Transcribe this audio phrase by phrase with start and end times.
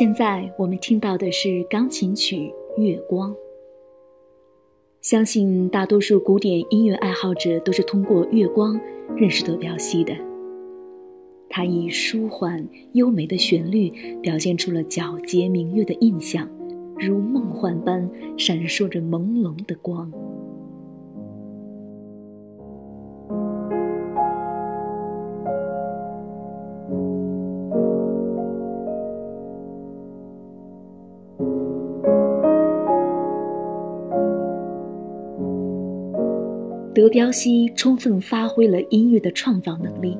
[0.00, 2.50] 现在我们听到的是钢琴曲
[2.82, 3.30] 《月光》。
[5.02, 8.74] 相信大多数古典音乐爱好者都是通过《月光》
[9.14, 10.14] 认识德彪西的。
[11.50, 16.48] 他以舒缓优美的旋律，表现出了皎洁明月的印象，
[16.96, 20.10] 如梦幻般闪烁着朦胧的光。
[37.00, 40.18] 德彪西充分发挥了音乐的创造能力，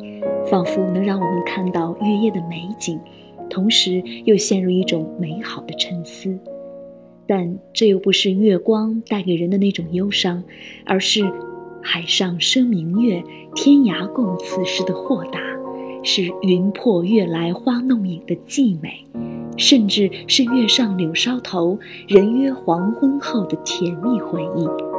[0.50, 2.98] 仿佛能让我们看到月夜的美景，
[3.50, 6.38] 同时又陷入一种美好的沉思。
[7.26, 10.42] 但这又不是月光带给人的那种忧伤，
[10.86, 11.30] 而是
[11.82, 13.22] 海上生明月，
[13.54, 15.38] 天涯共此时的豁达，
[16.02, 19.04] 是云破月来花弄影的寂美，
[19.58, 24.89] 甚至是月上柳梢头，人约黄昏后的甜蜜回忆。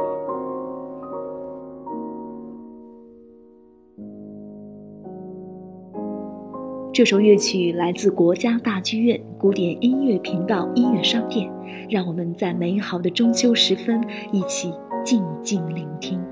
[6.94, 11.50] 这首乐曲来自国家大剧院古典音乐频道音乐商店，
[11.88, 13.98] 让我们在美好的中秋时分
[14.30, 14.70] 一起
[15.02, 16.22] 静静聆听。